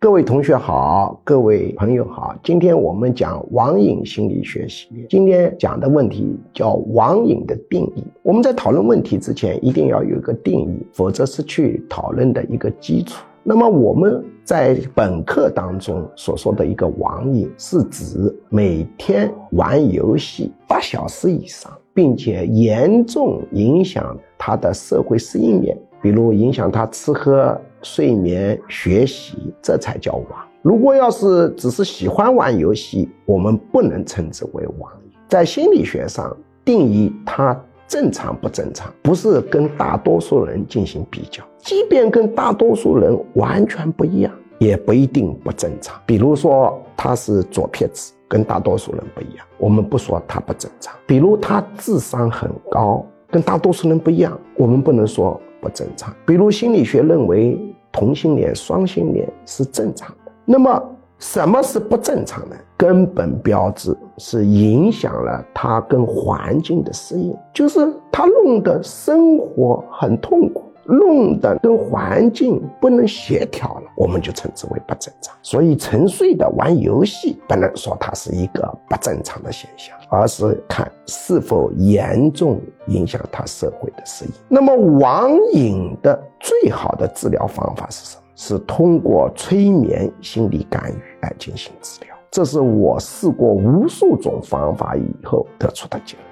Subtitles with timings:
[0.00, 5.04] 各位同学好，各位朋友好，今天我们讲网瘾心理学系列。
[5.10, 8.04] 今天讲的问题叫网瘾的定义。
[8.22, 13.24] 我们在讨论问题之前，一定要有一个定义，否则失去讨论的一个基础。
[13.42, 27.60] 那么我们在本课当中所说的一个网瘾，是指每天玩游戏八小时以上，并且严重影响他的社会适应面，比如影响他吃喝。
[27.80, 30.24] 睡眠、学习，这才叫网。
[30.62, 34.90] 如果要是只是喜欢玩游戏，我们不能称之为网
[35.28, 37.56] 在心理学上定义它
[37.86, 46.00] 正常不正常，不是跟大多数人进行比较，即便跟大多数人完全不一样，也不一定不正常。
[46.04, 50.92] 比如说他是左撇子，跟大多数人不一样，我们不说他不正常。
[51.06, 55.40] 比如他智商很高，跟大多数人不一样，我们不能说。
[55.60, 56.14] 不正常。
[56.26, 57.58] 比如心理学认为
[57.92, 60.32] 同性恋、双性恋是正常的。
[60.44, 60.82] 那么
[61.18, 62.56] 什么是不正常的？
[62.76, 70.64] 根本标志是影响了他跟环境的适应，就是他弄得生活很痛苦。
[70.90, 75.36] 弄得跟环境不能协调了，我们就称之为不正常。
[75.42, 84.30] 所以沉睡的玩游戏不能说它是一个不正常的现象，而是看是否严重影响他社会的适应。
[84.48, 88.22] 那么网瘾的最好的治疗方法是什么？
[88.36, 92.14] 是通过催眠心理干预来进行治疗。
[92.30, 96.27] 这是我试过无数种方法以后得出的结论。